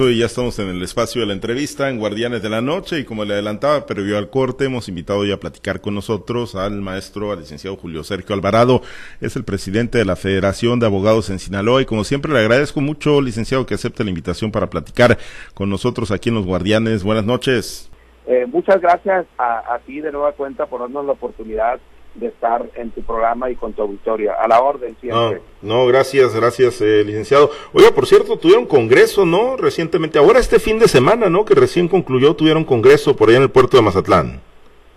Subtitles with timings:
[0.00, 3.04] Y ya estamos en el espacio de la entrevista en Guardianes de la Noche y
[3.04, 7.32] como le adelantaba previo al corte hemos invitado ya a platicar con nosotros al maestro,
[7.32, 8.82] al licenciado Julio Sergio Alvarado,
[9.20, 12.80] es el presidente de la Federación de Abogados en Sinaloa y como siempre le agradezco
[12.80, 15.18] mucho, licenciado, que acepte la invitación para platicar
[15.52, 17.02] con nosotros aquí en Los Guardianes.
[17.02, 17.90] Buenas noches.
[18.28, 21.80] Eh, muchas gracias a ti de nueva cuenta por darnos la oportunidad
[22.18, 24.34] de estar en tu programa y con tu auditoria.
[24.34, 25.40] A la orden siempre.
[25.62, 27.50] No, no gracias, gracias, eh, licenciado.
[27.72, 29.56] Oiga, por cierto, tuvieron congreso, ¿no?
[29.56, 31.44] Recientemente, ahora este fin de semana, ¿no?
[31.44, 34.40] Que recién concluyó, tuvieron congreso por allá en el puerto de Mazatlán.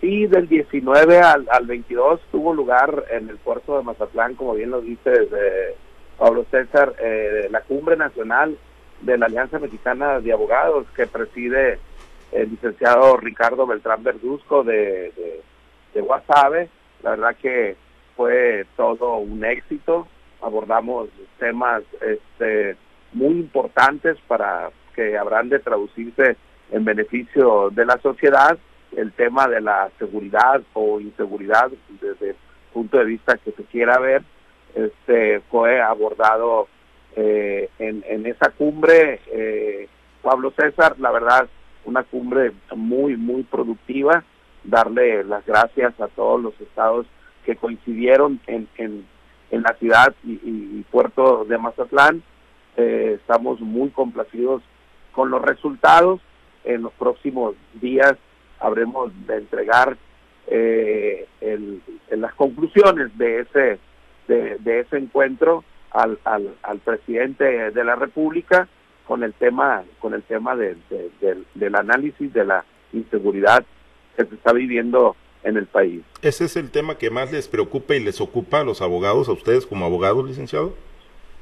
[0.02, 4.72] Sí, del 19 al, al 22 tuvo lugar en el puerto de Mazatlán, como bien
[4.72, 5.76] lo dice eh,
[6.18, 8.58] Pablo César, eh, la cumbre nacional
[9.02, 11.80] de la Alianza Mexicana de Abogados que preside
[12.32, 15.42] el licenciado Ricardo Beltrán Verduzco de, de,
[15.94, 16.70] de Guasave
[17.04, 17.76] la verdad que
[18.16, 20.08] fue todo un éxito.
[20.42, 22.76] Abordamos temas este,
[23.14, 26.36] muy importantes para que habrán de traducirse
[26.72, 28.58] en beneficio de la sociedad.
[28.96, 32.36] El tema de la seguridad o inseguridad desde el
[32.74, 34.22] punto de vista que se quiera ver,
[34.76, 36.68] este, fue abordado
[37.16, 39.22] eh, en, esa cumbre.
[39.32, 39.88] Eh,
[40.22, 41.48] Pablo César, la verdad,
[41.86, 44.24] una cumbre muy, muy productiva
[44.64, 47.06] darle las gracias a todos los estados
[47.46, 49.06] que coincidieron en, en,
[49.50, 52.22] en la ciudad y, y, puerto de Mazatlán.
[52.78, 54.62] Eh, estamos muy complacidos
[55.12, 56.22] con los resultados.
[56.64, 58.16] En los próximos días
[58.60, 59.98] habremos de entregar
[60.48, 63.80] eh, el, las conclusiones de ese
[64.28, 68.70] de, ese encuentro al, al, al, presidente de la República
[69.06, 73.66] con el tema con el tema de, de, del, del análisis de la inseguridad
[74.24, 76.04] que se está viviendo en el país.
[76.22, 79.34] ¿Ese es el tema que más les preocupa y les ocupa a los abogados, a
[79.34, 80.76] ustedes como abogados, licenciado?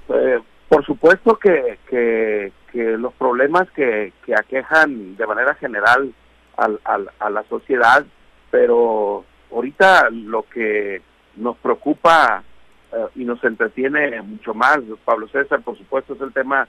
[0.09, 6.13] Eh, por supuesto que, que, que, los problemas que, que aquejan de manera general
[6.57, 8.05] al, al, a la sociedad,
[8.51, 11.01] pero ahorita lo que
[11.35, 12.43] nos preocupa
[12.91, 16.67] eh, y nos entretiene mucho más, Pablo César, por supuesto, es el tema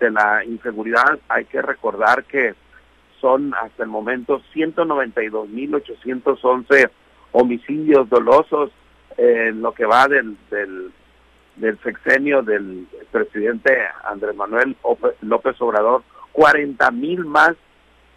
[0.00, 1.18] de la inseguridad.
[1.28, 2.54] Hay que recordar que
[3.22, 6.90] son hasta el momento 192.811
[7.30, 8.70] homicidios dolosos
[9.16, 10.92] en lo que va del, del,
[11.82, 13.74] sexenio del presidente
[14.04, 14.76] Andrés Manuel
[15.22, 16.02] López Obrador,
[16.34, 17.54] 40.000 más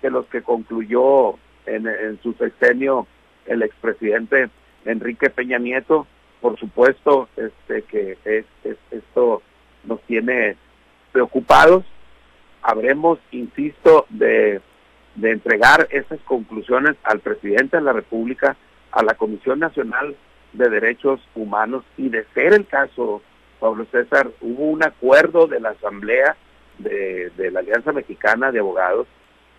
[0.01, 3.07] que los que concluyó en, su sexenio
[3.45, 4.49] el expresidente
[4.85, 6.05] Enrique Peña Nieto.
[6.41, 8.43] Por supuesto, este que es,
[8.91, 9.41] esto
[9.83, 10.57] nos tiene
[11.11, 11.85] preocupados.
[12.61, 14.61] Habremos, insisto, de
[15.15, 18.55] de entregar esas conclusiones al presidente de la República,
[18.91, 20.15] a la Comisión Nacional
[20.53, 23.21] de Derechos Humanos y de ser el caso,
[23.59, 26.35] Pablo César, hubo un acuerdo de la Asamblea
[26.77, 29.07] de, de la Alianza Mexicana de Abogados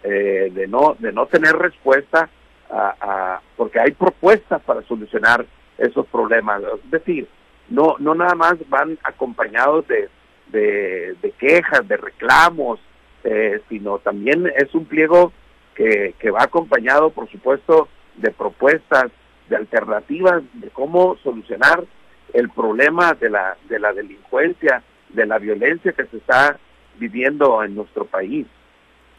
[0.03, 2.29] eh, de no de no tener respuesta
[2.71, 5.47] a, porque hay propuestas para solucionar
[5.79, 7.27] esos problemas, es decir,
[7.71, 10.09] no no nada más van acompañados de,
[10.49, 12.79] de, de quejas, de reclamos,
[13.25, 15.33] eh, sino también es un pliego
[15.77, 19.13] que, que va acompañado, por supuesto, de propuestas,
[19.49, 21.85] de alternativas de cómo solucionar
[22.33, 26.59] el problema de la, de la delincuencia, de la violencia que se está
[26.99, 28.47] viviendo en nuestro país.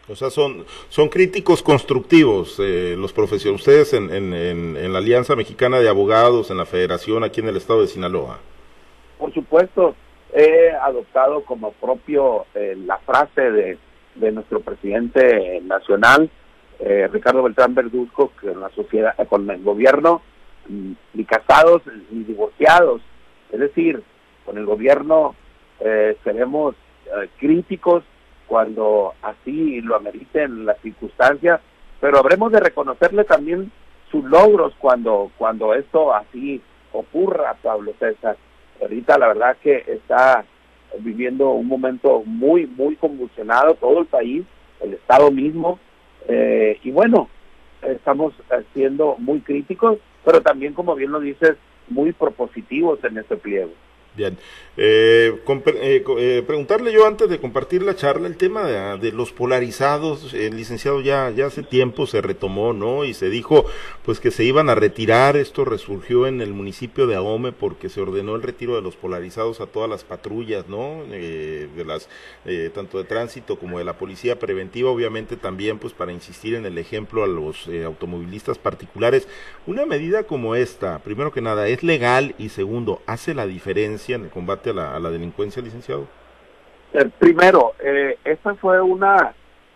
[0.09, 4.99] O sea, son, son críticos constructivos eh, los profesionales, ustedes en, en, en, en, la
[4.99, 8.39] Alianza Mexicana de Abogados, en la Federación aquí en el estado de Sinaloa.
[9.17, 9.95] Por supuesto,
[10.33, 13.77] he adoptado como propio eh, la frase de,
[14.15, 16.29] de nuestro presidente nacional,
[16.79, 20.21] eh, Ricardo Beltrán Verduzco con la sociedad, con el gobierno,
[20.67, 23.01] mm, ni casados ni divorciados.
[23.51, 24.03] Es decir,
[24.45, 25.35] con el gobierno
[25.79, 28.03] eh, seremos eh, críticos
[28.47, 31.59] cuando así lo ameriten las circunstancias,
[31.99, 33.71] pero habremos de reconocerle también
[34.11, 36.61] sus logros cuando, cuando esto así
[36.93, 38.37] ocurra, Pablo César.
[38.81, 40.45] Ahorita la verdad que está
[40.99, 44.45] viviendo un momento muy, muy convulsionado todo el país,
[44.81, 45.79] el Estado mismo,
[46.27, 47.29] eh, y bueno,
[47.81, 48.33] estamos
[48.73, 51.55] siendo muy críticos, pero también, como bien lo dices,
[51.89, 53.71] muy propositivos en este pliego.
[54.17, 54.35] Bien.
[54.77, 59.31] Eh, eh, eh, preguntarle yo antes de compartir la charla el tema de, de, los
[59.31, 63.03] polarizados, el licenciado ya, ya hace tiempo se retomó, ¿no?
[63.03, 63.65] Y se dijo
[64.07, 67.99] pues que se iban a retirar, esto resurgió en el municipio de Ahome porque se
[67.99, 71.03] ordenó el retiro de los polarizados a todas las patrullas, ¿no?
[71.11, 72.07] Eh, de las,
[72.45, 76.65] eh, tanto de tránsito como de la policía preventiva, obviamente también pues para insistir en
[76.65, 79.27] el ejemplo a los eh, automovilistas particulares.
[79.65, 84.25] Una medida como esta, primero que nada, es legal y segundo, hace la diferencia en
[84.25, 86.07] el combate a la, delincuencia, licenciado?
[86.93, 89.33] Eh, primero, eh, esta fue una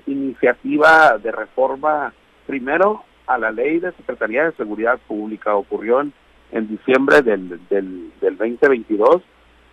[0.07, 2.13] iniciativa de reforma,
[2.47, 5.55] primero, a la ley de Secretaría de Seguridad Pública.
[5.55, 6.13] Ocurrió en,
[6.51, 9.21] en diciembre del, del, del 2022.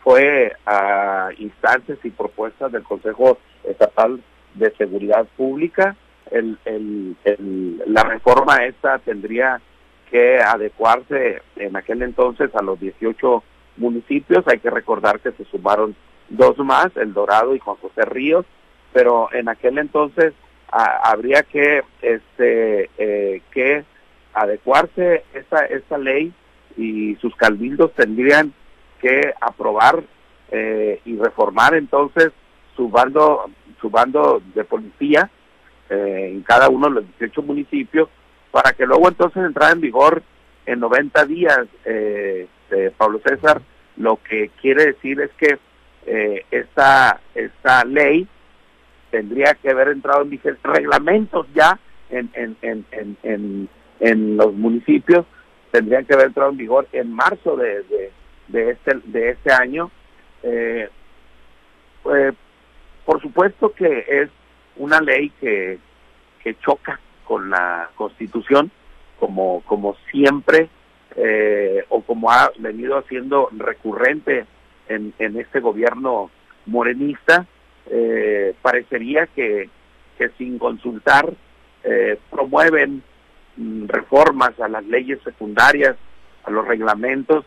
[0.03, 4.23] Fue a instancias y propuestas del Consejo Estatal
[4.55, 5.97] de Seguridad Pública.
[6.31, 9.61] El, el, el, la reforma esta tendría
[10.11, 13.43] que adecuarse en aquel entonces a los 18
[13.79, 14.47] municipios.
[14.47, 15.95] Hay que recordar que se sumaron
[16.29, 18.45] dos más, El Dorado y Juan José Ríos,
[18.93, 20.35] pero en aquel entonces
[20.71, 23.85] habría que este eh, que
[24.35, 26.33] adecuarse esta esta ley
[26.77, 28.53] y sus cabildos tendrían
[29.01, 30.03] que aprobar
[30.51, 32.33] eh, y reformar entonces
[32.77, 33.51] su bando
[33.81, 35.31] su bando de policía
[35.89, 38.09] eh, en cada uno de los 18 municipios
[38.51, 40.23] para que luego entonces entrara en vigor
[40.67, 42.47] en 90 días eh,
[42.97, 43.63] Pablo César
[43.99, 45.59] lo que quiere decir es que
[46.07, 48.27] eh, esta esta ley
[49.11, 51.79] tendría que haber entrado en vigencia reglamentos ya
[52.11, 53.69] en, en, en, en,
[54.01, 55.27] en, los municipios
[55.71, 57.85] tendrían que haber entrado en vigor en marzo de,
[58.49, 59.91] de, este de este año.
[60.43, 60.89] Eh,
[62.03, 62.35] pues,
[63.05, 64.31] por supuesto que es
[64.77, 65.79] una ley que,
[66.43, 68.71] que choca con la constitución
[69.19, 70.71] como como siempre
[71.21, 74.47] eh, o como ha venido haciendo recurrente
[74.89, 76.31] en, en este gobierno
[76.67, 77.47] morenista
[77.91, 79.69] eh, parecería que,
[80.17, 81.33] que sin consultar
[81.83, 83.03] eh, promueven
[83.57, 85.97] mm, reformas a las leyes secundarias,
[86.45, 87.45] a los reglamentos,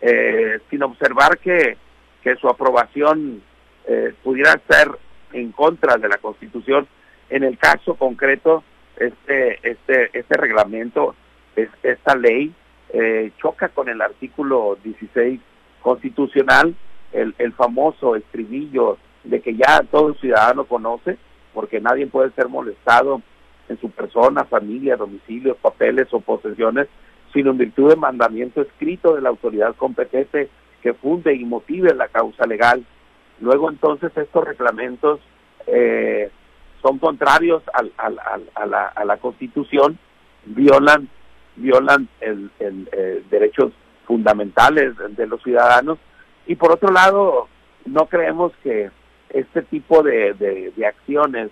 [0.00, 1.76] eh, sin observar que,
[2.22, 3.42] que su aprobación
[3.86, 4.90] eh, pudiera ser
[5.32, 6.86] en contra de la Constitución.
[7.30, 8.62] En el caso concreto,
[8.96, 11.14] este, este, este reglamento,
[11.56, 12.52] es, esta ley,
[12.92, 15.40] eh, choca con el artículo 16
[15.82, 16.74] constitucional,
[17.12, 21.18] el, el famoso estribillo de que ya todo ciudadano conoce,
[21.54, 23.22] porque nadie puede ser molestado
[23.68, 26.88] en su persona, familia, domicilios, papeles o posesiones,
[27.32, 30.48] sino en virtud de mandamiento escrito de la autoridad competente
[30.82, 32.84] que funde y motive la causa legal.
[33.40, 35.20] Luego entonces estos reglamentos
[35.66, 36.30] eh,
[36.82, 38.08] son contrarios al, a,
[38.66, 39.98] la, a, la, Constitución,
[40.44, 41.08] violan
[41.58, 43.72] violan el, el, eh, derechos
[44.06, 45.98] fundamentales de los ciudadanos.
[46.46, 47.48] Y por otro lado
[47.84, 48.90] no creemos que
[49.30, 51.50] este tipo de, de, acciones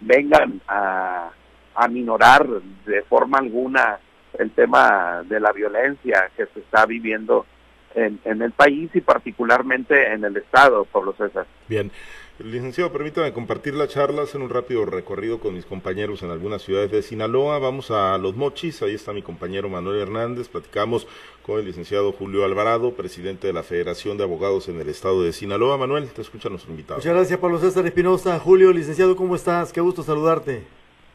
[0.00, 1.30] vengan a,
[1.74, 2.46] a minorar
[2.86, 3.98] de forma alguna
[4.38, 7.46] el tema de la violencia que se está viviendo
[7.96, 11.46] en, en el país y particularmente en el Estado, Pablo César.
[11.68, 11.90] Bien.
[12.38, 16.90] Licenciado, permítame compartir la charla, hacer un rápido recorrido con mis compañeros en algunas ciudades
[16.90, 17.58] de Sinaloa.
[17.58, 20.50] Vamos a Los Mochis, ahí está mi compañero Manuel Hernández.
[20.50, 21.08] Platicamos
[21.42, 25.32] con el licenciado Julio Alvarado, presidente de la Federación de Abogados en el estado de
[25.32, 25.78] Sinaloa.
[25.78, 26.98] Manuel, te escucha nuestro invitado.
[26.98, 28.38] Muchas gracias, Pablo César Espinosa.
[28.38, 29.72] Julio, licenciado, ¿cómo estás?
[29.72, 30.62] Qué gusto saludarte.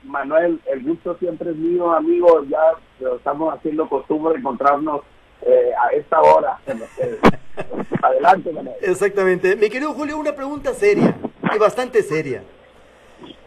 [0.04, 2.44] Manuel, el gusto siempre es mío, amigo.
[2.46, 5.02] Ya estamos haciendo costumbre de encontrarnos
[5.46, 6.60] eh, a esta hora.
[8.02, 8.52] Adelante,
[8.82, 9.56] Exactamente.
[9.56, 11.16] Mi querido Julio, una pregunta seria
[11.54, 12.44] y bastante seria.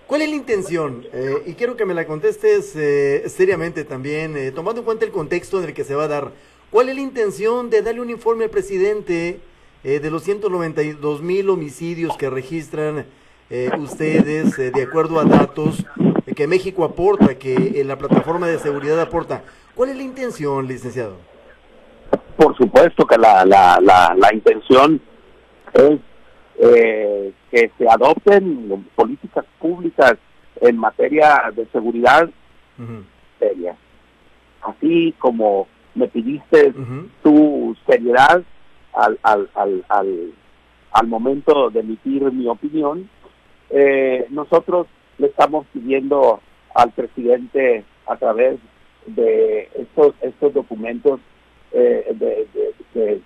[0.07, 1.07] ¿Cuál es la intención?
[1.13, 5.11] Eh, y quiero que me la contestes eh, seriamente también, eh, tomando en cuenta el
[5.11, 6.33] contexto en el que se va a dar.
[6.71, 9.41] ¿Cuál es la intención de darle un informe al presidente
[9.83, 13.07] de los 192 mil homicidios que registran
[13.79, 15.85] ustedes de acuerdo a datos
[16.35, 19.45] que México aporta, que la plataforma de seguridad aporta?
[19.75, 21.17] ¿Cuál es la intención, licenciado?
[22.37, 25.01] Por supuesto que la, la, la, la intención
[25.73, 25.99] es
[26.59, 30.15] eh, que se adopten políticas públicas
[30.61, 32.29] en materia de seguridad.
[33.39, 33.77] Seria.
[34.63, 36.73] Así como me pidiste
[37.23, 38.43] tu seriedad
[38.95, 40.33] al, al, al, al,
[40.93, 43.09] al momento de emitir mi opinión,
[43.71, 44.87] eh, nosotros
[45.19, 46.41] le estamos pidiendo
[46.75, 48.59] al presidente a través
[49.07, 51.21] de estos, estos documentos
[51.75, 52.47] eh,
[52.95, 53.21] de,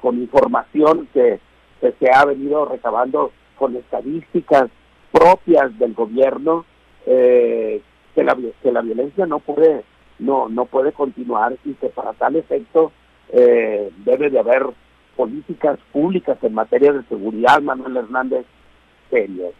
[0.00, 1.40] con información que,
[1.80, 4.68] se ha venido recabando con estadísticas
[5.12, 6.64] propias del gobierno
[7.06, 7.80] eh,
[8.16, 9.84] que la que la violencia no puede
[10.18, 12.90] no no puede continuar y que para tal efecto
[13.30, 14.66] eh, debe de haber
[15.16, 18.44] políticas públicas en materia de seguridad Manuel Hernández
[19.10, 19.52] serias.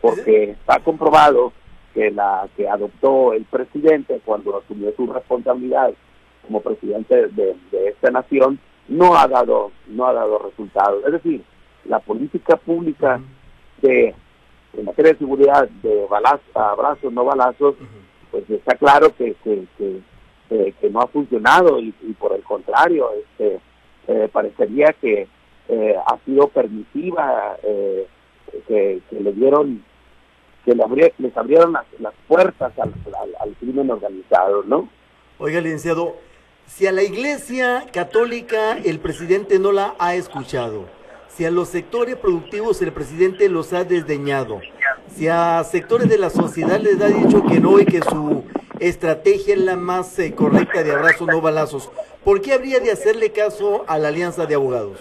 [0.00, 1.52] Porque está comprobado
[1.94, 5.92] que la que adoptó el presidente cuando asumió su responsabilidad
[6.46, 7.56] como presidente de,
[7.88, 11.04] esta nación no ha dado no ha dado resultados.
[11.04, 11.42] Es decir
[11.84, 13.20] la política pública
[13.82, 14.14] de
[14.76, 17.74] en materia de seguridad de balazos abrazos no balazos
[18.30, 19.66] pues está claro que que,
[20.48, 23.60] que, no ha funcionado y, por el contrario este
[24.08, 25.28] eh, parecería que
[25.68, 28.06] eh, ha sido permisiva eh,
[28.66, 29.84] que, que le dieron,
[30.64, 32.92] que le les abrieron las, las puertas al,
[33.40, 34.88] al, crimen organizado, ¿no?
[35.38, 36.16] Oiga, licenciado,
[36.74, 40.86] si a la Iglesia Católica el presidente no la ha escuchado,
[41.28, 44.60] si a los sectores productivos el presidente los ha desdeñado,
[45.08, 48.44] si a sectores de la sociedad les ha dicho que no y que su
[48.78, 51.90] estrategia es la más eh, correcta de abrazos no balazos,
[52.24, 55.00] ¿por qué habría de hacerle caso a la alianza de abogados?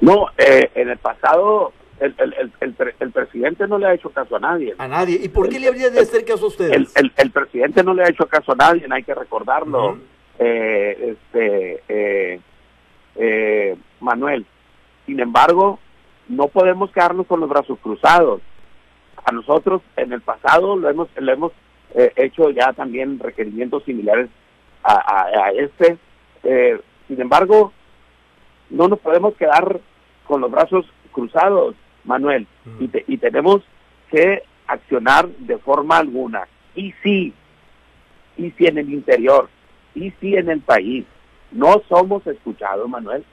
[0.00, 4.36] No, eh, en el pasado el, el, el, el, presidente no le ha hecho caso
[4.36, 4.74] a nadie.
[4.78, 5.18] A nadie.
[5.20, 6.94] ¿Y por qué le habría de hacer caso a ustedes?
[6.94, 9.98] El, presidente no le ha hecho caso a nadie, hay que recordarlo.
[10.38, 12.40] Eh, este, eh,
[13.16, 14.46] eh, Manuel,
[15.06, 15.78] sin embargo,
[16.28, 18.40] no podemos quedarnos con los brazos cruzados.
[19.24, 21.52] A nosotros en el pasado lo hemos, lo hemos
[21.94, 24.28] eh, hecho ya también requerimientos similares
[24.82, 25.98] a, a, este.
[26.44, 27.72] Eh, sin embargo,
[28.70, 29.80] no nos podemos quedar
[30.26, 32.46] con los brazos cruzados, Manuel,
[32.78, 33.62] y, y tenemos
[34.10, 36.46] que accionar de forma alguna.
[36.74, 37.32] Y sí,
[38.36, 39.48] y si en el interior,
[40.20, 41.04] si en el país.
[41.50, 43.24] No somos escuchados, Manuel,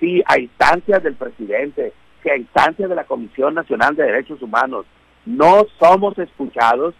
[0.00, 1.92] si a instancias del presidente,
[2.22, 4.84] si a instancias de la Comisión Nacional de Derechos Humanos
[5.24, 6.94] no somos escuchados,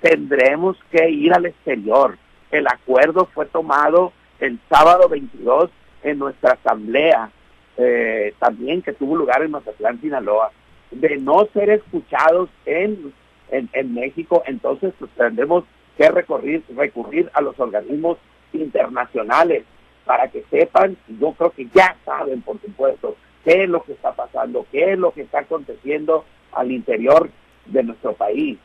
[0.00, 2.16] tendremos que ir al exterior.
[2.50, 5.70] El acuerdo fue tomado el sábado 22
[6.04, 7.30] en nuestra asamblea,
[7.76, 10.52] eh, también que tuvo lugar en Mazatlán, Sinaloa,
[10.90, 13.12] de no ser escuchados en,
[13.50, 15.64] en, México, entonces pues, tendremos
[15.96, 18.18] que recurrir, recurrir a los organismos
[18.54, 19.64] internacionales
[20.04, 24.12] para que sepan, yo creo que ya saben, por supuesto, qué es lo que está
[24.12, 27.30] pasando, qué es lo que está aconteciendo al interior
[27.66, 28.58] de nuestro país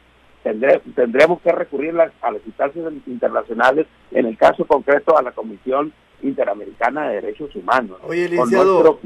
[0.44, 7.10] tendremos que recurrir a las instancias internacionales, en el caso concreto a la Comisión Interamericana
[7.10, 7.98] de Derechos Humanos.
[8.04, 9.00] Oye, licenciado,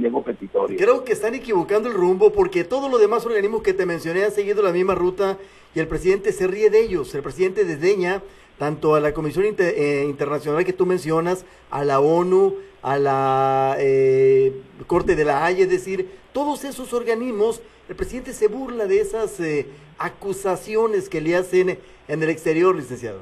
[0.78, 4.32] creo que están equivocando el rumbo porque todos los demás organismos que te mencioné han
[4.32, 5.38] seguido la misma ruta
[5.76, 7.14] y el presidente se ríe de ellos.
[7.14, 8.22] El presidente desdeña
[8.64, 14.54] tanto a la Comisión eh, Internacional que tú mencionas, a la ONU, a la eh,
[14.88, 19.38] Corte de la Haya, es decir, todos esos organismos, el presidente se burla de esas
[19.42, 19.68] eh,
[19.98, 21.78] acusaciones que le hacen
[22.08, 23.20] en el exterior, licenciado.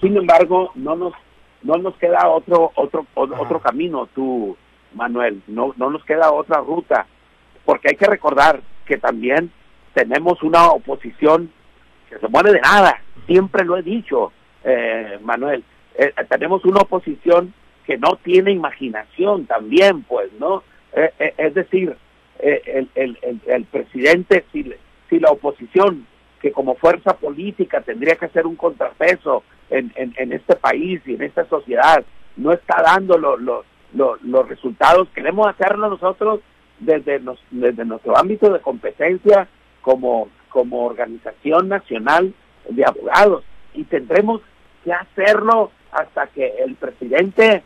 [0.00, 1.14] Sin embargo, no nos
[1.64, 4.56] no nos queda otro otro otro camino, tú
[4.92, 7.08] Manuel, no no nos queda otra ruta,
[7.64, 9.50] porque hay que recordar que también
[9.94, 11.50] tenemos una oposición
[12.08, 14.32] que se muere de nada, siempre lo he dicho,
[14.64, 15.62] eh, Manuel,
[15.96, 17.52] eh, tenemos una oposición
[17.86, 20.62] que no tiene imaginación también, pues, ¿no?
[20.94, 21.94] Eh, es decir,
[22.38, 24.72] el, el, el, presidente, si,
[25.08, 26.06] si la oposición,
[26.40, 31.22] que como fuerza política tendría que ser un contrapeso en, en, este país y en
[31.22, 32.04] esta sociedad,
[32.36, 36.40] no está dando los resultados, queremos hacerlo nosotros
[36.80, 39.48] desde, desde nuestro ámbito de competencia
[39.80, 40.28] como
[40.70, 42.34] organización nacional
[42.68, 43.44] de abogados
[43.74, 44.40] y tendremos
[44.84, 47.62] que hacerlo hasta que el presidente,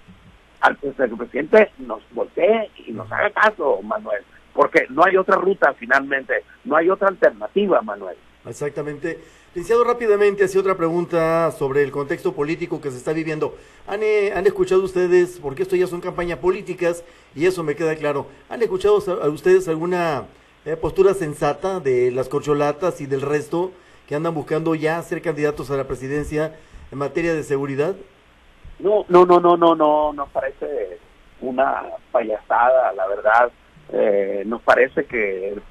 [0.61, 4.25] al que el presidente nos voltee y nos haga caso, Manuel
[4.59, 8.17] porque no hay otra ruta finalmente, no hay otra alternativa, Manuel.
[8.45, 9.21] Exactamente.
[9.55, 13.57] Licenciado, rápidamente hacia otra pregunta sobre el contexto político que se está viviendo.
[13.87, 17.05] ¿Han, eh, ¿Han, escuchado ustedes, porque esto ya son campañas políticas
[17.37, 20.27] y eso me queda claro, ¿han escuchado a ustedes alguna
[20.65, 23.71] eh, postura sensata de las corcholatas y del resto
[24.09, 26.57] que andan buscando ya ser candidatos a la presidencia
[26.91, 27.95] en materia de seguridad?
[28.79, 30.99] No, no, no, no, no, no, nos parece
[31.41, 33.51] una payasada, la verdad.
[33.91, 35.63] Eh, nos parece que el,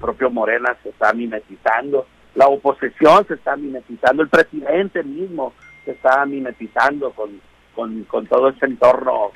[0.00, 5.52] propio Morena se está mimetizando, la oposición se está mimetizando, el presidente mismo
[5.84, 7.40] se está mimetizando con,
[8.08, 9.30] con, todo ese entorno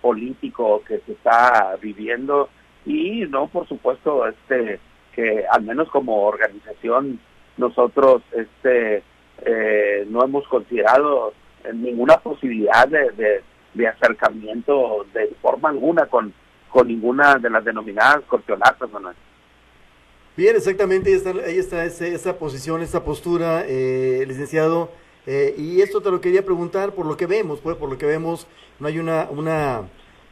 [0.00, 2.48] político que se está viviendo
[2.86, 4.80] y no por supuesto este
[5.12, 7.20] que al menos como organización
[7.58, 9.02] nosotros este
[9.44, 11.32] eh, no hemos considerado
[11.74, 13.42] ninguna posibilidad de,
[13.74, 16.32] de acercamiento de forma alguna con
[16.70, 19.16] con ninguna de las denominadas corcholatas, Manuel.
[20.36, 24.90] Bien, exactamente, ahí está, ahí está esa posición, esa postura, eh, licenciado.
[25.26, 28.06] Eh, y esto te lo quería preguntar por lo que vemos, pues por lo que
[28.06, 28.46] vemos,
[28.78, 29.82] no hay una, una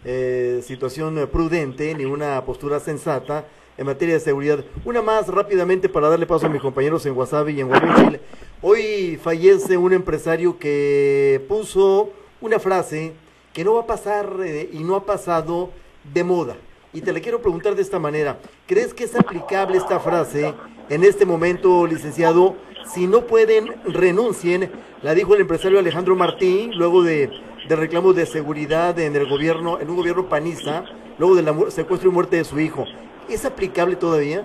[0.05, 3.45] eh, situación prudente ni una postura sensata
[3.77, 4.65] en materia de seguridad.
[4.85, 8.19] Una más rápidamente para darle paso a mis compañeros en Wasabi y en Guadalajara.
[8.61, 12.11] Hoy fallece un empresario que puso
[12.41, 13.13] una frase
[13.53, 14.33] que no va a pasar
[14.73, 15.71] y no ha pasado
[16.13, 16.57] de moda.
[16.93, 20.55] Y te le quiero preguntar de esta manera, ¿crees que es aplicable esta frase
[20.89, 22.57] en este momento, licenciado?
[22.93, 24.73] Si no pueden, renuncien,
[25.03, 27.31] la dijo el empresario Alejandro Martín, luego de,
[27.69, 30.85] de reclamos de seguridad en el gobierno, en un gobierno panista,
[31.17, 32.87] luego del secuestro y muerte de su hijo.
[33.29, 34.45] ¿Es aplicable todavía?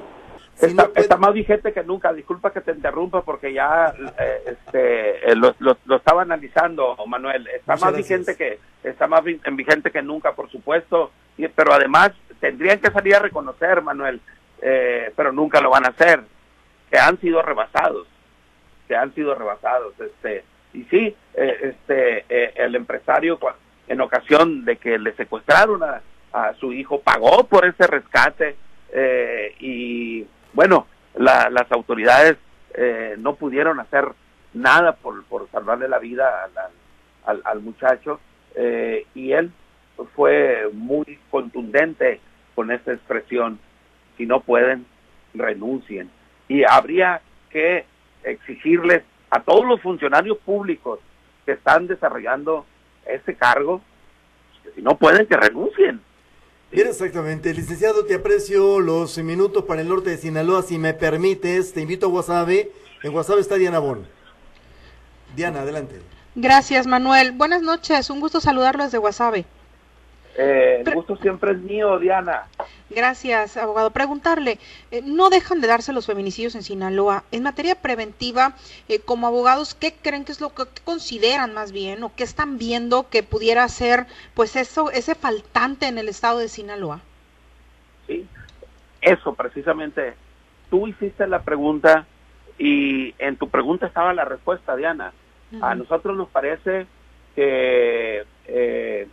[0.66, 2.14] Está, más vigente que nunca.
[2.14, 7.48] Disculpa que te interrumpa porque ya eh, este, eh, lo, lo, estaba analizando, Manuel.
[7.48, 11.12] Está más vigente que está más vigente que nunca, por supuesto.
[11.38, 14.22] Y, pero además tendrían que salir a reconocer, Manuel,
[14.62, 16.22] eh, pero nunca lo van a hacer,
[16.92, 18.08] que han sido rebasados,
[18.88, 19.94] que han sido rebasados.
[20.00, 20.44] Este
[20.74, 22.26] y sí, este
[22.64, 23.40] el empresario
[23.88, 26.02] en ocasión de que le secuestraron a,
[26.32, 28.56] a su hijo pagó por ese rescate
[29.60, 32.38] y bueno, las autoridades
[32.74, 34.08] eh, no pudieron hacer
[34.54, 36.50] nada por, por salvarle la vida
[37.26, 38.20] al, al, muchacho
[38.56, 39.52] eh, y él
[40.16, 42.20] fue muy contundente
[42.56, 43.60] con esa expresión,
[44.18, 44.86] si no pueden,
[45.34, 46.10] renuncien.
[46.48, 47.86] Y habría que
[48.24, 51.00] exigirles a todos los funcionarios públicos
[51.46, 52.66] que están desarrollando
[53.06, 53.82] ese cargo,
[54.64, 56.02] que si no pueden, que renuncien.
[56.74, 57.54] Bien, exactamente.
[57.54, 60.64] Licenciado, te aprecio los minutos para el norte de Sinaloa.
[60.64, 62.72] Si me permites, te invito a Guasave.
[63.04, 64.08] En Guasave está Diana Bon.
[65.36, 66.02] Diana, adelante.
[66.34, 67.32] Gracias, Manuel.
[67.32, 68.10] Buenas noches.
[68.10, 69.46] Un gusto saludarlos desde Guasave.
[70.38, 72.48] Eh, el gusto siempre es mío, Diana.
[72.90, 73.92] Gracias, abogado.
[73.92, 74.60] Preguntarle,
[74.92, 77.24] eh, no dejan de darse los feminicidios en Sinaloa.
[77.32, 78.56] En materia preventiva,
[78.88, 82.58] eh, como abogados, ¿qué creen que es lo que consideran más bien o qué están
[82.58, 87.02] viendo que pudiera ser, pues eso, ese faltante en el estado de Sinaloa?
[88.08, 88.28] Sí,
[89.02, 90.16] eso precisamente.
[90.70, 92.08] Tú hiciste la pregunta
[92.58, 95.14] y en tu pregunta estaba la respuesta, Diana.
[95.62, 96.88] A nosotros nos parece
[97.36, 99.08] que eh,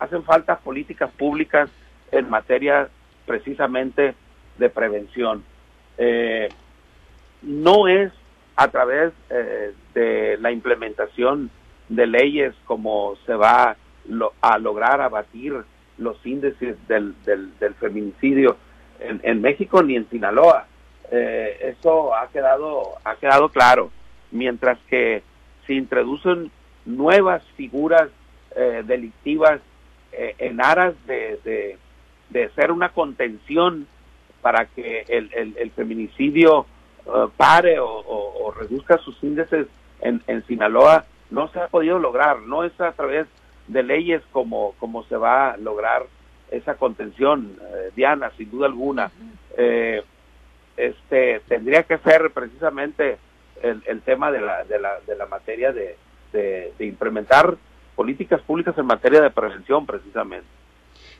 [0.00, 1.70] hacen falta políticas públicas
[2.10, 2.88] en materia
[3.26, 4.14] precisamente
[4.58, 5.44] de prevención.
[5.98, 6.48] Eh,
[7.42, 8.10] no es
[8.56, 11.50] a través eh, de la implementación
[11.88, 13.76] de leyes como se va
[14.40, 15.54] a lograr abatir
[15.98, 18.56] los índices del, del, feminicidio
[18.98, 20.66] en, México ni en Sinaloa.
[21.10, 23.90] Eh, eso ha quedado, ha quedado claro.
[24.30, 25.22] Mientras que
[25.66, 26.50] se introducen
[26.86, 28.08] nuevas figuras
[28.84, 29.60] delictivas
[30.12, 31.76] eh, en aras de,
[32.30, 33.86] de, ser una contención
[34.42, 36.66] para que el, el, feminicidio
[37.06, 39.66] eh, pare o, reduzca sus índices
[40.00, 43.26] en, en Sinaloa, no se ha podido lograr, no es a través
[43.68, 46.06] de leyes como, como se va a lograr
[46.50, 49.10] esa contención, eh, Diana, sin duda alguna.
[50.76, 53.18] este tendría que ser precisamente
[53.62, 55.96] el, el tema de la, de la, de la materia de,
[56.32, 57.56] de, de implementar
[58.00, 60.46] políticas públicas en materia de prevención precisamente.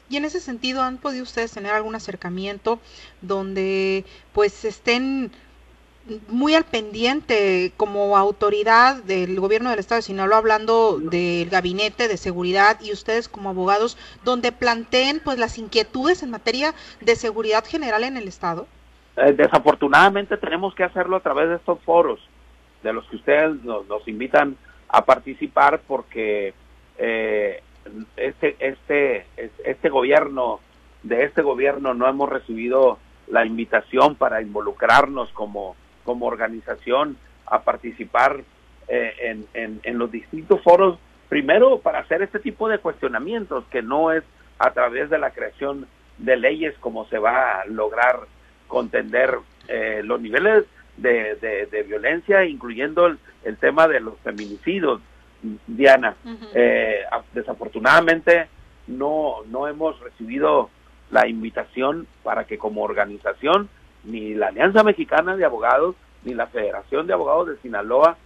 [0.09, 2.79] Y en ese sentido, ¿han podido ustedes tener algún acercamiento
[3.21, 5.31] donde pues estén
[6.29, 12.16] muy al pendiente como autoridad del gobierno del estado de Sinaloa hablando del gabinete de
[12.16, 18.05] seguridad y ustedes como abogados donde planteen pues las inquietudes en materia de seguridad general
[18.05, 18.66] en el estado?
[19.19, 22.21] Eh, desafortunadamente tenemos que hacerlo a través de estos foros
[22.83, 24.57] de los que ustedes nos, nos invitan
[24.93, 26.55] a participar porque
[27.00, 27.62] eh,
[28.16, 29.26] este, este,
[29.64, 30.60] este gobierno,
[31.02, 38.42] de este gobierno no hemos recibido la invitación para involucrarnos como, como organización a participar
[38.88, 44.12] eh, en, en, los distintos foros, primero para hacer este tipo de cuestionamientos, que no
[44.12, 44.24] es
[44.58, 45.86] a través de la creación
[46.18, 48.20] de leyes como se va a lograr
[48.68, 50.64] contender eh, los niveles
[50.96, 51.36] de,
[51.70, 55.00] de, violencia, incluyendo el, el, tema de los feminicidios.
[55.66, 56.16] Diana.
[56.55, 58.48] Eh, desafortunadamente
[58.87, 60.70] no, no hemos recibido
[61.11, 63.68] la invitación para que como organización
[64.05, 68.16] ni la Alianza Mexicana de Abogados ni la Federación de Abogados de Sinaloa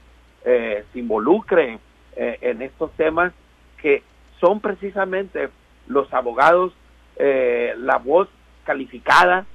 [0.45, 1.79] eh, se involucre
[2.17, 3.33] eh, en estos temas
[3.81, 4.03] que
[4.41, 5.51] son precisamente
[5.87, 6.73] los abogados
[7.17, 8.29] la voz
[8.65, 9.47] calificada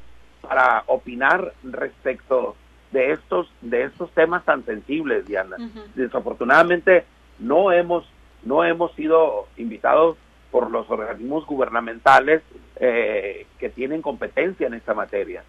[0.42, 2.56] para opinar respecto
[2.92, 5.58] de estos de estos temas tan sensibles, Diana.
[5.94, 7.04] Desafortunadamente
[7.40, 8.06] no hemos,
[8.44, 10.18] no hemos sido invitados
[10.52, 12.42] por los organismos gubernamentales
[12.80, 15.44] eh, que tienen competencia en esta materia.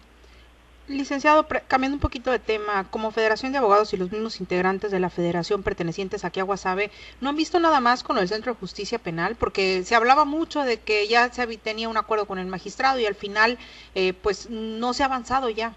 [0.87, 4.99] Licenciado, cambiando un poquito de tema, como Federación de Abogados y los mismos integrantes de
[4.99, 8.59] la Federación pertenecientes aquí a Guasave, ¿no han visto nada más con el Centro de
[8.59, 9.35] Justicia Penal?
[9.39, 13.05] Porque se hablaba mucho de que ya se tenía un acuerdo con el magistrado y
[13.05, 13.57] al final,
[13.95, 15.73] eh, pues, no se ha avanzado ya.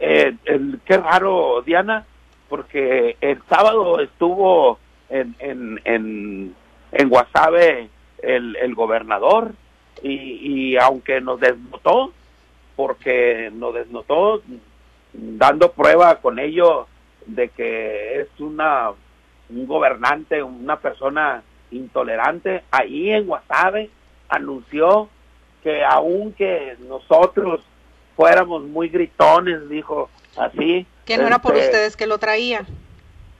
[0.00, 2.06] Eh, el, qué raro, Diana,
[2.50, 6.54] porque el sábado estuvo en, en, en,
[6.92, 7.88] en Guasave
[8.22, 9.52] el, el gobernador
[10.02, 12.12] y, y aunque nos desnotó,
[12.76, 14.42] porque nos desnotó
[15.12, 16.86] dando prueba con ello
[17.26, 18.90] de que es una
[19.48, 23.90] un gobernante, una persona intolerante, ahí en Guasave
[24.28, 25.08] anunció
[25.62, 27.60] que aunque nosotros
[28.16, 30.86] fuéramos muy gritones, dijo así.
[31.10, 32.64] Que no era por Este, ustedes que lo traía.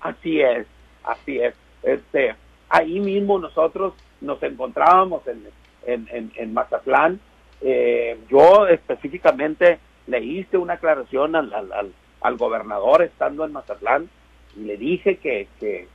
[0.00, 0.66] Así es,
[1.04, 1.54] así es.
[1.84, 2.34] Este,
[2.68, 5.46] ahí mismo nosotros nos encontrábamos en,
[5.86, 7.20] en, en, en Mazatlán.
[7.60, 9.78] Eh, yo específicamente
[10.08, 14.10] le hice una aclaración al, al, al, al gobernador estando en Mazatlán
[14.56, 15.86] y le dije que, que,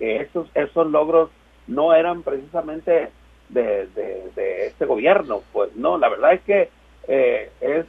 [0.00, 1.30] que esos, esos logros
[1.68, 3.10] no eran precisamente
[3.50, 5.42] de, de, de este gobierno.
[5.52, 6.70] Pues no, la verdad es que
[7.06, 7.86] eh, es,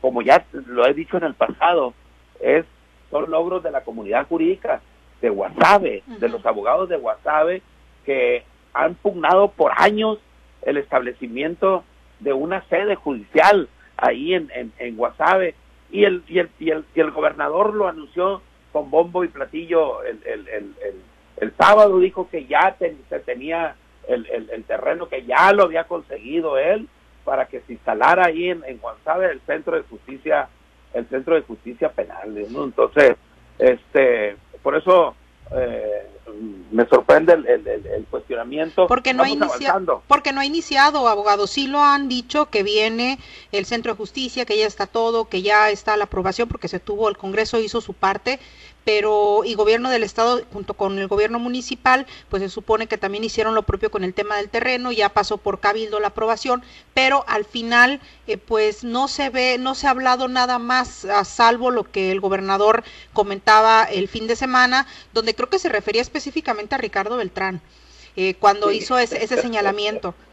[0.00, 1.92] como ya lo he dicho en el pasado,
[2.40, 2.64] es
[3.10, 4.80] son logros de la comunidad jurídica
[5.20, 7.62] de Guasave, de los abogados de Guasave
[8.04, 10.18] que han pugnado por años
[10.62, 11.84] el establecimiento
[12.20, 15.54] de una sede judicial ahí en, en, en Guasave.
[15.90, 20.04] Y el, y, el, y, el, y el gobernador lo anunció con bombo y platillo
[20.04, 20.94] el, el, el, el,
[21.38, 23.74] el sábado, dijo que ya ten- se tenía
[24.06, 26.88] el, el, el terreno, que ya lo había conseguido él
[27.24, 30.48] para que se instalara ahí en, en Guasave el centro de justicia
[30.94, 32.64] el centro de justicia penal ¿no?
[32.64, 33.16] entonces
[33.58, 35.14] este por eso
[35.56, 36.06] eh,
[36.70, 40.02] me sorprende el, el, el- el cuestionamiento Porque no, ha Vamos inicia- avanzando.
[40.06, 41.48] porque no ha iniciado, abogado.
[41.48, 43.18] Sí lo han dicho que viene
[43.50, 46.78] el Centro de Justicia, que ya está todo, que ya está la aprobación, porque se
[46.78, 48.38] tuvo, el Congreso hizo su parte,
[48.84, 53.24] pero y gobierno del Estado junto con el gobierno municipal, pues se supone que también
[53.24, 56.62] hicieron lo propio con el tema del terreno, ya pasó por Cabildo la aprobación,
[56.94, 61.24] pero al final, eh, pues no se ve, no se ha hablado nada más, a
[61.24, 66.02] salvo lo que el gobernador comentaba el fin de semana, donde creo que se refería
[66.02, 67.60] específicamente a Ricardo Beltrán
[68.16, 68.78] eh, cuando Sí.
[68.78, 70.12] hizo ese, ese señalamiento.
[70.12, 70.26] Sí,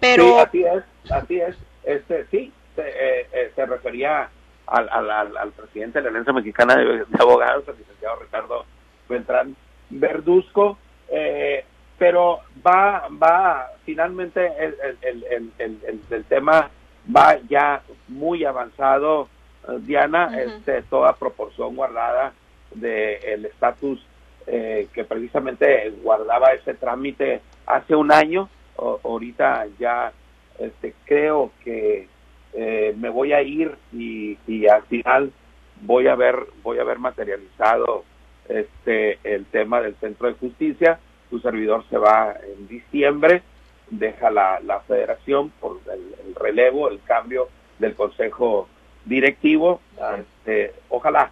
[0.00, 1.56] Pero así es, así es.
[1.84, 4.30] Este, sí, se, eh, eh, se refería
[4.66, 8.64] al, al, al, presidente de la Alianza Mexicana de, de Abogados, el licenciado Ricardo
[9.08, 9.56] Beltrán
[9.90, 10.78] Verduzco,
[11.10, 11.64] eh,
[11.98, 16.70] pero va, va, finalmente el, el, el, el, tema
[17.14, 19.28] va ya muy avanzado,
[19.68, 22.32] eh, Diana, este, toda proporción guardada
[22.74, 24.04] del estatus
[24.46, 28.48] eh, que precisamente guardaba ese trámite hace un año.
[28.76, 30.10] O- ahorita ya
[30.58, 32.08] este, creo que
[32.54, 35.32] eh, me voy a ir y, y al final
[35.80, 38.04] voy a ver voy a ver materializado
[38.48, 40.98] este el tema del centro de justicia.
[41.30, 43.42] Su servidor se va en diciembre,
[43.90, 48.68] deja la, la federación por el, el relevo, el cambio del consejo
[49.06, 49.80] directivo.
[50.18, 51.30] Este, ojalá,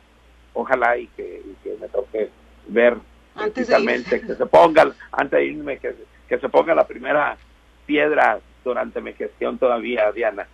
[0.54, 2.30] ojalá y que, y que me toque
[2.68, 2.96] ver
[3.34, 5.94] Antes precisamente que se ponga, antes de irme, que,
[6.28, 7.36] que se ponga la primera
[7.86, 10.46] piedra durante mi gestión todavía, Diana.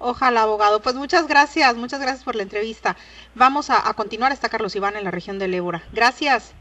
[0.00, 0.80] Ojalá, abogado.
[0.80, 2.96] Pues muchas gracias, muchas gracias por la entrevista.
[3.34, 4.32] Vamos a, a continuar.
[4.32, 5.82] Está Carlos Iván en la región del Ébora.
[5.92, 6.54] Gracias.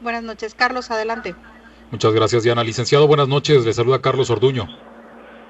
[0.00, 1.34] Buenas noches, Carlos, adelante.
[1.90, 2.64] Muchas gracias, Diana.
[2.64, 3.64] Licenciado, buenas noches.
[3.64, 4.66] Le saluda Carlos Orduño.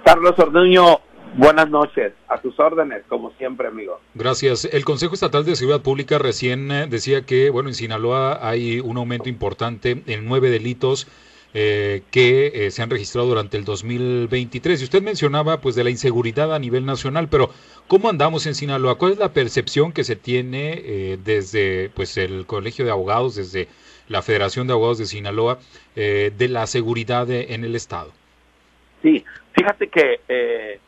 [0.05, 1.01] Carlos Orduño,
[1.37, 2.13] buenas noches.
[2.29, 4.01] A tus órdenes, como siempre, amigo.
[4.15, 4.67] Gracias.
[4.67, 8.97] El Consejo Estatal de Seguridad Pública recién eh, decía que, bueno, en Sinaloa hay un
[8.97, 11.09] aumento importante en nueve delitos
[11.59, 14.79] eh, que eh, se han registrado durante el 2023.
[14.79, 17.49] Y usted mencionaba, pues, de la inseguridad a nivel nacional, pero
[17.89, 18.99] ¿cómo andamos en Sinaloa?
[18.99, 23.69] ¿Cuál es la percepción que se tiene eh, desde, pues, el Colegio de Abogados, desde
[24.09, 25.59] la Federación de Abogados de Sinaloa,
[25.97, 28.13] eh, de la seguridad eh, en el Estado?
[29.03, 30.79] Sí, fíjate que eh,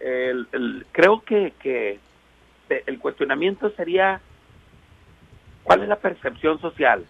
[0.00, 1.98] el- el- creo que, que
[2.86, 4.22] el cuestionamiento sería
[5.64, 7.04] cuál es la percepción social,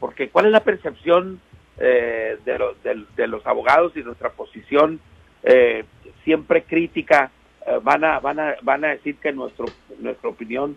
[0.00, 1.40] porque cuál es la percepción
[1.78, 5.00] eh, de, los, de, de los abogados y nuestra posición
[5.42, 5.84] eh,
[6.24, 7.30] siempre crítica
[7.66, 9.66] eh, van a van a van a decir que nuestro
[9.98, 10.76] nuestra opinión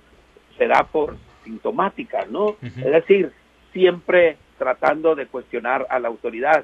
[0.58, 2.56] se da por sintomática, ¿no?
[2.62, 3.32] Es decir,
[3.74, 6.64] siempre tratando de cuestionar a la autoridad.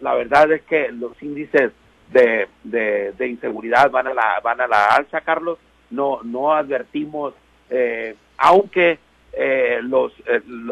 [0.00, 1.72] La verdad es que los índices
[2.12, 5.58] de, de, de inseguridad van a la van a la alza, Carlos.
[5.90, 7.34] No no advertimos,
[7.68, 8.98] eh, aunque
[9.32, 10.12] eh, los,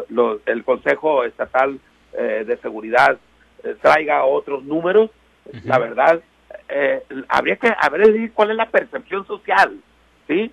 [0.09, 1.79] los el Consejo Estatal
[2.17, 3.17] eh, de Seguridad
[3.63, 5.09] eh, traiga otros números,
[5.65, 6.21] la verdad
[6.69, 9.77] eh, habría que que decir cuál es la percepción social,
[10.27, 10.51] ¿sí?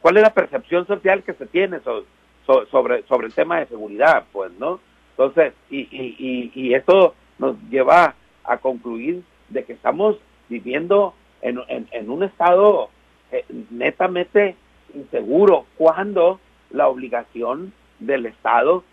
[0.00, 2.04] ¿Cuál es la percepción social que se tiene so-
[2.46, 4.80] so- sobre sobre el tema de seguridad, pues, ¿no?
[5.12, 10.16] Entonces, y, y, y, y esto nos lleva a concluir de que estamos
[10.48, 12.90] viviendo en, en, en un estado
[13.32, 14.56] eh, netamente
[14.94, 18.84] inseguro cuando la obligación del Estado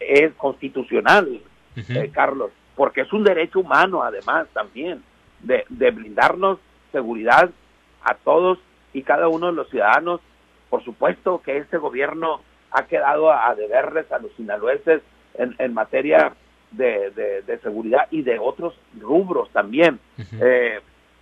[0.00, 1.40] es constitucional,
[1.76, 5.02] eh, Carlos, porque es un derecho humano además también
[5.40, 6.58] de, de brindarnos
[6.92, 7.50] seguridad
[8.02, 8.58] a todos
[8.92, 10.20] y cada uno de los ciudadanos.
[10.68, 12.40] Por supuesto que este gobierno
[12.72, 15.02] ha quedado a, a deberles a los sinaloenses
[15.34, 16.32] en, en materia
[16.70, 19.98] de, de- de seguridad y de otros rubros también.
[20.40, 20.80] Eh,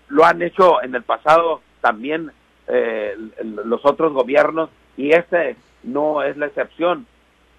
[0.09, 2.31] lo han hecho en el pasado también
[2.67, 7.07] eh, los otros gobiernos y ese no es la excepción.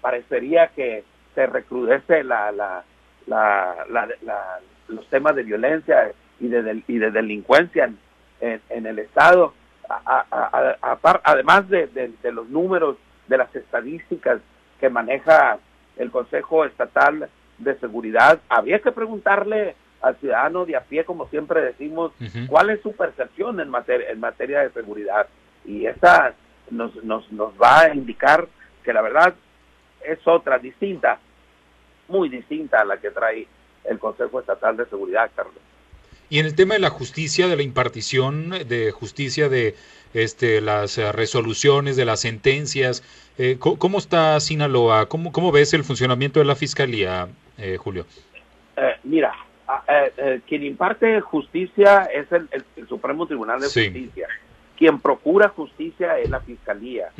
[0.00, 2.84] Parecería que se recrudece la, la,
[3.26, 4.08] la,
[4.88, 7.90] los temas de violencia y de, y de delincuencia
[8.40, 9.54] en, en, el Estado,
[11.24, 12.96] además de, de, los números,
[13.28, 14.40] de las estadísticas
[14.80, 15.58] que maneja
[15.96, 21.60] el Consejo Estatal de Seguridad, habría que preguntarle al ciudadano de a pie, como siempre
[21.60, 22.12] decimos,
[22.48, 25.26] cuál es su percepción en materia, en materia de seguridad.
[25.66, 26.32] Y esa
[26.70, 28.48] nos, nos, nos va a indicar
[28.82, 29.34] que la verdad
[30.06, 31.18] es otra, distinta,
[32.08, 33.46] muy distinta a la que trae
[33.84, 35.54] el Consejo Estatal de Seguridad, Carlos.
[36.28, 39.74] Y en el tema de la justicia, de la impartición de justicia, de
[40.14, 43.02] este, las eh, resoluciones, de las sentencias,
[43.36, 45.06] eh, ¿cómo está Sinaloa?
[45.06, 48.06] ¿Cómo, ¿Cómo ves el funcionamiento de la Fiscalía, eh, Julio?
[49.02, 49.34] mira,
[50.46, 52.48] quien imparte justicia es el,
[52.88, 54.26] Supremo Tribunal de Justicia.
[54.78, 57.10] Quien procura justicia es la Fiscalía.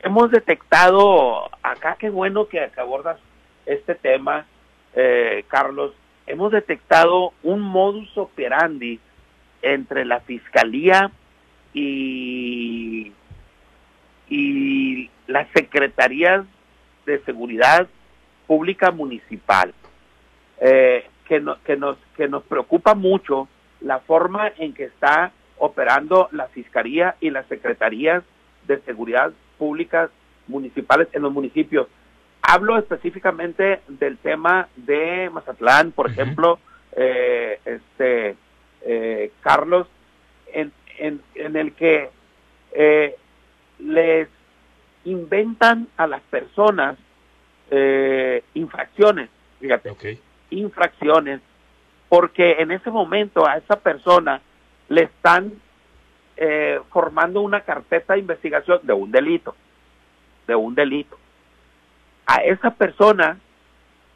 [0.00, 3.18] Hemos detectado, acá qué bueno que abordas
[3.66, 4.46] este tema,
[5.48, 5.92] Carlos,
[6.26, 9.00] hemos detectado un modus operandi
[9.62, 11.10] entre la Fiscalía
[11.72, 13.12] y,
[14.28, 16.44] y las Secretarías
[17.04, 17.88] de Seguridad
[18.46, 19.74] Pública Municipal,
[20.60, 23.48] eh, que, que, nos, que nos preocupa mucho
[23.80, 28.22] la forma en que está operando la Fiscalía y las Secretarías
[28.66, 30.10] de Seguridad Públicas
[30.48, 31.88] Municipales en los municipios.
[32.42, 36.60] Hablo específicamente del tema de Mazatlán, por ejemplo,
[36.96, 38.36] eh, este
[38.82, 39.88] eh, Carlos,
[40.52, 42.08] en, en, el que
[42.72, 43.16] eh,
[43.80, 44.28] les
[45.04, 46.96] inventan a las personas
[48.54, 49.90] infracciones, fíjate,
[50.50, 51.40] infracciones,
[52.08, 54.40] porque en ese momento a esa persona
[54.88, 55.52] le están
[56.90, 59.56] formando una carpeta de investigación de un delito,
[60.46, 61.16] de un delito
[62.26, 63.38] a esa persona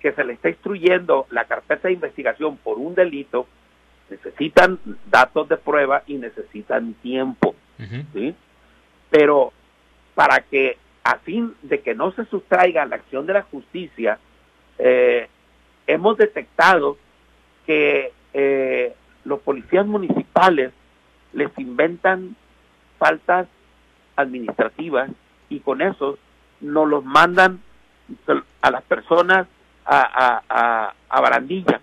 [0.01, 3.47] que se le está instruyendo la carpeta de investigación por un delito,
[4.11, 7.55] necesitan datos de prueba y necesitan tiempo,
[8.13, 8.35] ¿sí?
[9.11, 9.53] Pero
[10.15, 14.19] para que a fin de que no se sustraiga la acción de la justicia,
[14.79, 15.29] eh,
[15.87, 16.99] hemos detectado
[17.67, 20.73] que eh, los policías municipales
[21.33, 22.37] les inventan
[22.99, 23.47] faltas
[24.17, 25.11] administrativas
[25.49, 26.19] y con eso
[26.61, 27.61] nos los mandan
[28.61, 29.47] a las personas
[29.85, 31.81] a, a, a, Barandilla.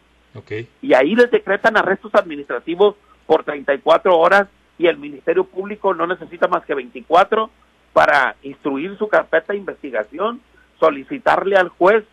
[0.81, 6.47] Y ahí les decretan arrestos administrativos por 34 horas y el Ministerio Público no necesita
[6.47, 7.49] más que 24
[7.93, 10.39] para instruir su carpeta de investigación,
[10.79, 12.05] solicitarle al juez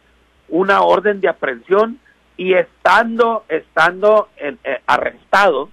[0.48, 1.98] una orden de aprehensión
[2.36, 5.68] y estando estando en, eh, arrestado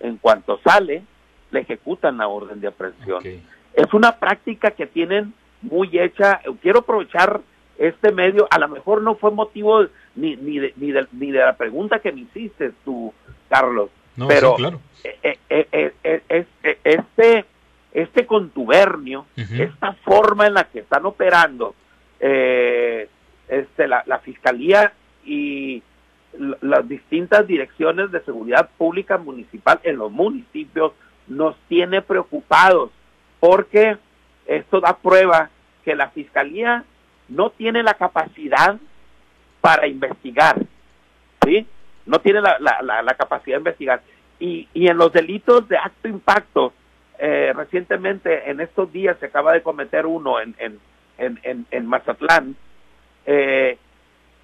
[0.00, 1.02] en cuanto sale
[1.50, 3.22] le ejecutan la orden de aprehensión.
[3.74, 6.40] Es una práctica que tienen muy hecha.
[6.62, 7.40] Quiero aprovechar
[7.78, 8.48] este medio.
[8.50, 11.98] A lo mejor no fue motivo ni, ni, de, ni, de, ni de la pregunta
[12.00, 13.12] que me hiciste tú,
[13.48, 13.90] Carlos,
[14.28, 14.56] pero
[15.04, 17.44] eh, eh, eh, este,
[17.92, 21.74] este contubernio, esta forma en la que están operando
[22.18, 24.92] este, la, la Fiscalía
[25.24, 25.82] y
[26.60, 30.92] las distintas direcciones de seguridad pública municipal en los municipios
[31.26, 32.90] nos tiene preocupados
[33.40, 33.96] porque
[34.46, 35.50] esto da prueba
[35.84, 36.84] que la Fiscalía
[37.28, 38.76] no tiene la capacidad
[39.60, 40.60] para investigar,
[41.44, 41.66] ¿sí?
[42.04, 44.00] No tiene la, la, la, capacidad de investigar.
[44.38, 46.72] Y, y en los delitos de acto impacto,
[47.18, 50.78] eh, recientemente, en estos días, se acaba de cometer uno en, en,
[51.18, 52.54] en, en, Mazatlán,
[53.24, 53.78] eh,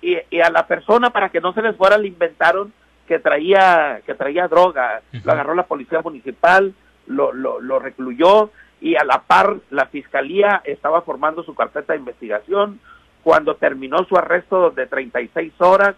[0.03, 2.73] y, y, a la persona, para que no se les fuera, le inventaron
[3.07, 5.01] que traía, que traía droga.
[5.25, 6.75] Lo agarró la policía municipal,
[7.07, 12.01] lo, lo, lo recluyó y a la par la fiscalía estaba formando su carpeta de
[12.01, 12.81] investigación.
[13.23, 15.95] Cuando terminó su arresto de 36 horas,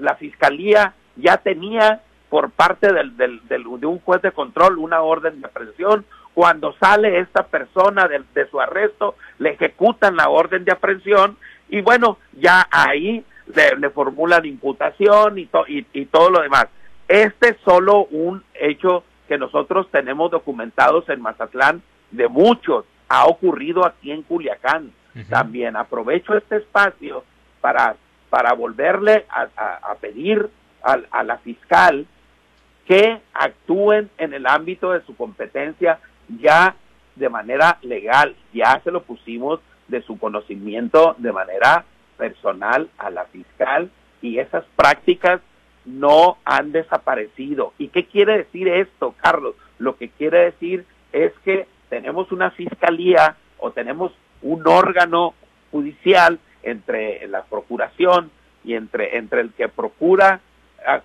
[0.00, 5.40] la fiscalía ya tenía por parte del, del, de un juez de control una orden
[5.40, 6.04] de aprehensión.
[6.34, 11.36] Cuando sale esta persona de, de su arresto, le ejecutan la orden de aprehensión
[11.68, 16.66] y bueno, ya ahí le, le formulan imputación y, y, y todo lo demás.
[17.08, 23.86] Este es solo un hecho que nosotros tenemos documentados en Mazatlán de muchos ha ocurrido
[23.86, 24.92] aquí en Culiacán.
[25.30, 27.24] También aprovecho este espacio
[27.60, 27.94] para,
[28.30, 30.50] para volverle a, pedir
[30.82, 32.04] a, a, la fiscal
[32.84, 36.00] que actúen en el ámbito de su competencia
[36.40, 36.74] ya
[37.14, 38.34] de manera legal.
[38.52, 41.84] Ya se lo pusimos de su conocimiento de manera
[42.16, 43.90] personal a la fiscal
[44.22, 45.40] y esas prácticas
[45.84, 47.74] no han desaparecido.
[47.78, 49.54] ¿Y qué quiere decir esto, Carlos?
[49.78, 55.34] lo que quiere decir es que tenemos una fiscalía o tenemos un órgano
[55.70, 58.30] judicial entre la procuración
[58.64, 60.40] y entre, entre el que procura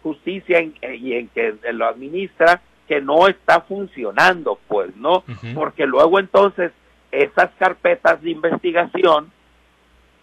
[0.01, 5.23] justicia y en que lo administra que no está funcionando, pues, ¿no?
[5.53, 6.71] Porque luego entonces
[7.11, 9.31] esas carpetas de investigación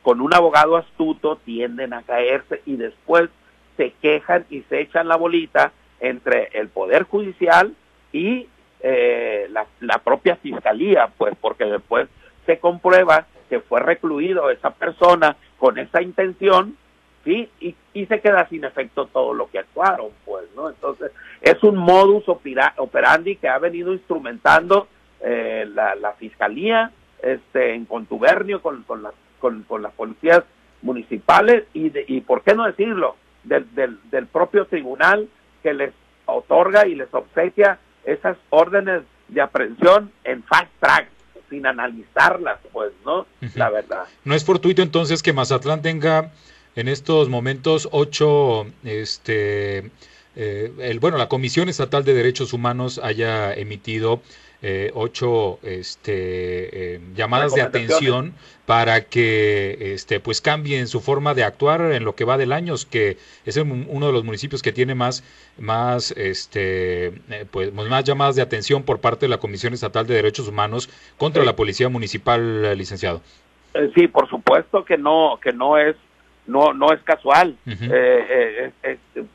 [0.06, 3.28] con un abogado astuto tienden a caerse y después
[3.76, 7.74] se quejan y se echan la bolita entre el Poder Judicial
[8.12, 8.46] y
[8.82, 12.06] eh, la, la, propia Fiscalía, pues porque después
[12.46, 16.76] se comprueba que fue recluido esa persona con esa intención
[17.24, 17.50] ¿sí?
[17.58, 20.68] y, y se queda sin efecto todo lo que actuaron, pues, ¿no?
[20.68, 24.86] Entonces, es un modus operandi que ha venido instrumentando
[25.20, 30.42] eh, la, Fiscalía este, en contubernio con, con, las, con, con las policías
[30.82, 35.28] municipales y, de, y, ¿por qué no decirlo?, del, del, del propio tribunal
[35.62, 35.92] que les
[36.26, 41.08] otorga y les obsequia esas órdenes de aprehensión en fast track
[41.48, 43.26] sin analizarlas, pues, ¿no?
[43.54, 44.04] La verdad.
[44.24, 46.32] No es fortuito entonces que Mazatlán tenga
[46.74, 49.90] en estos momentos ocho, este,
[50.34, 54.22] eh, el, bueno, la Comisión Estatal de Derechos Humanos haya emitido
[54.62, 58.32] eh, ocho este, eh, llamadas de atención
[58.64, 62.74] para que este, pues cambien su forma de actuar en lo que va del año,
[62.90, 65.22] que es uno de los municipios que tiene más,
[65.58, 70.14] más, este, eh, pues, más llamadas de atención por parte de la Comisión Estatal de
[70.14, 70.88] Derechos Humanos
[71.18, 73.20] contra la Policía Municipal, licenciado.
[73.94, 75.96] Sí, por supuesto que no, que no es,
[76.46, 77.56] no, no es casual.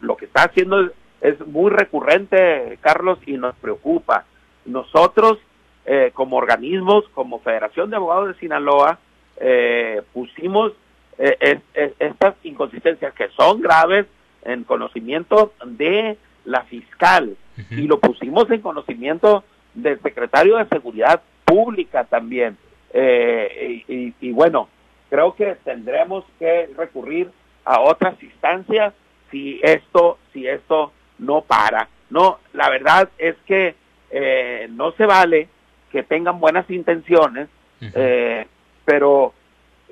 [0.02, 4.26] lo que está haciendo es muy recurrente, Carlos, y nos preocupa
[4.66, 5.40] nosotros
[5.86, 9.00] eh, como organismos, como Federación de Abogados de Sinaloa,
[9.38, 10.74] eh, pusimos
[11.18, 11.60] eh,
[11.98, 14.06] estas inconsistencias que son graves
[14.44, 17.36] en conocimiento de la fiscal
[17.70, 19.44] y lo pusimos en conocimiento
[19.74, 22.58] del secretario de Seguridad Pública también.
[22.94, 24.68] Y, y, bueno,
[25.10, 27.30] creo que tendremos que recurrir
[27.66, 28.94] a otras instancias
[29.30, 31.88] si esto, si esto no para.
[32.10, 33.76] No, la verdad es que
[34.12, 35.48] eh, no se vale
[35.92, 37.50] que tengan buenas intenciones,
[37.82, 38.46] eh,
[38.86, 39.34] pero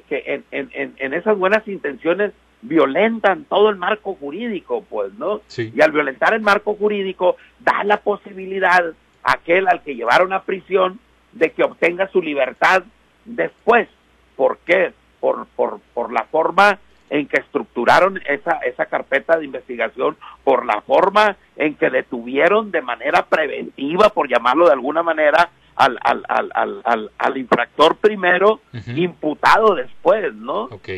[0.07, 5.41] que en, en, en, esas buenas intenciones violentan todo el marco jurídico, pues, ¿no?
[5.57, 10.43] Y al violentar el marco jurídico, da la posibilidad a aquel al que llevaron a
[10.43, 10.99] prisión
[11.31, 12.83] de que obtenga su libertad
[13.25, 13.87] después.
[14.35, 14.93] ¿Por qué?
[15.19, 16.79] Por, por, por la forma
[17.09, 22.81] en que estructuraron esa, esa carpeta de investigación, por la forma en que detuvieron de
[22.81, 28.59] manera preventiva, por llamarlo de alguna manera, al, al, al, al, al infractor primero,
[28.95, 30.63] imputado después, ¿no?
[30.63, 30.89] Ok.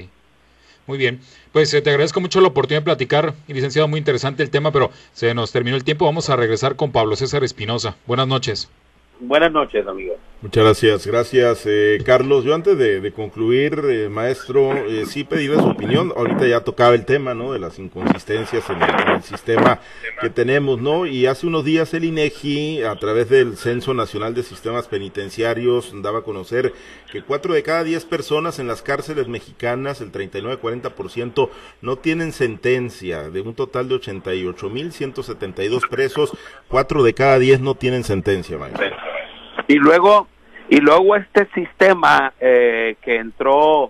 [0.87, 1.21] Muy bien,
[1.51, 4.89] pues eh, te agradezco mucho la oportunidad de platicar, licenciado, muy interesante el tema, pero
[5.13, 6.05] se nos terminó el tiempo.
[6.05, 7.95] Vamos a regresar con Pablo César Espinosa.
[8.07, 8.69] Buenas noches.
[9.21, 10.15] Buenas noches, amigo.
[10.41, 12.43] Muchas gracias, gracias, eh, Carlos.
[12.43, 16.11] Yo antes de, concluir, eh, maestro, eh, sí pedirle su opinión.
[16.17, 17.53] Ahorita ya tocaba el tema, ¿no?
[17.53, 19.79] De las inconsistencias en el, sistema
[20.19, 21.05] que tenemos, ¿no?
[21.05, 26.19] Y hace unos días el INEGI, a través del Censo Nacional de Sistemas Penitenciarios, daba
[26.19, 26.73] a conocer
[27.11, 31.49] que cuatro de cada diez personas en las cárceles mexicanas, el 39-40%,
[31.83, 33.29] no tienen sentencia.
[33.29, 36.35] De un total de 88.172 presos,
[36.67, 39.10] cuatro de cada diez no tienen sentencia, maestro.
[39.71, 40.27] Y luego,
[40.67, 43.89] y luego este sistema eh, que entró,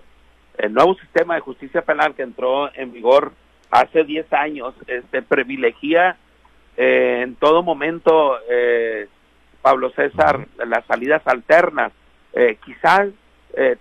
[0.56, 3.32] el nuevo sistema de justicia penal que entró en vigor
[3.68, 6.16] hace 10 años, este privilegia
[6.76, 9.08] eh, en todo momento, eh,
[9.60, 11.90] Pablo César, las salidas alternas.
[12.64, 13.08] quizás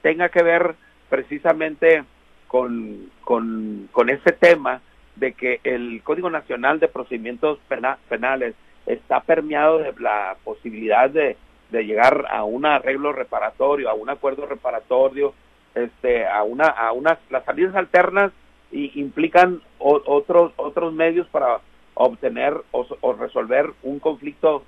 [0.02, 0.76] tenga que ver
[1.08, 2.04] precisamente
[2.48, 4.82] con, con, con ese tema
[5.18, 7.60] de que el Código Nacional de Procedimientos
[8.10, 8.56] Penales
[8.88, 11.38] está permeado de la posibilidad de
[11.72, 15.34] de llegar a un arreglo reparatorio, a un acuerdo reparatorio,
[15.74, 18.32] este, a una, a unas, las salidas alternas
[18.72, 21.60] y implican otros, otros medios para
[21.94, 24.64] obtener o, resolver un conflicto,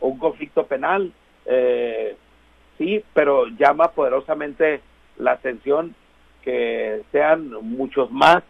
[0.00, 1.12] un conflicto penal,
[1.46, 2.16] eh,
[2.78, 4.80] sí, pero llama poderosamente
[5.18, 5.94] la atención
[6.42, 8.42] que sean muchos más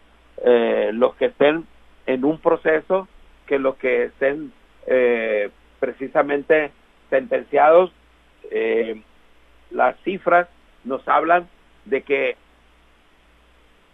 [0.45, 1.66] eh, los que estén
[2.07, 3.09] en un proceso
[3.47, 4.53] que los que estén
[4.87, 6.72] eh, precisamente
[7.11, 7.93] sentenciados,
[8.51, 9.01] eh,
[9.70, 10.49] las cifras
[10.84, 11.49] nos hablan
[11.84, 12.36] de que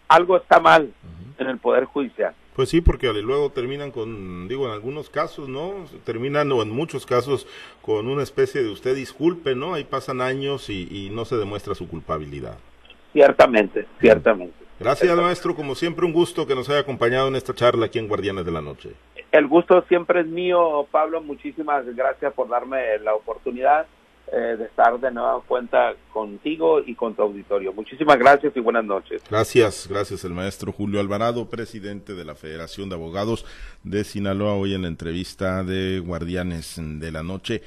[0.09, 0.92] algo está mal
[1.38, 2.34] en el Poder Judicial.
[2.55, 5.86] Pues sí, porque luego terminan con, digo, en algunos casos, ¿no?
[6.05, 7.46] Terminan, o en muchos casos,
[7.80, 9.74] con una especie de usted disculpe, ¿no?
[9.74, 12.59] Ahí pasan años y, no se demuestra su culpabilidad.
[13.12, 14.55] Ciertamente, ciertamente.
[14.78, 15.55] Gracias, maestro.
[15.55, 18.53] Como siempre, un gusto que nos haya acompañado en esta charla aquí en Guardianes de
[18.53, 18.90] la Noche.
[19.30, 21.22] El gusto siempre es mío, Pablo.
[21.22, 23.86] Muchísimas gracias por darme la oportunidad
[24.33, 27.72] eh, de estar de nueva cuenta contigo y con tu auditorio.
[27.72, 29.22] Muchísimas gracias y buenas noches.
[29.28, 33.45] Gracias, gracias el maestro Julio Alvarado, presidente de la Federación de Abogados
[33.83, 37.62] de Sinaloa, hoy en la entrevista de Guardianes de la Noche.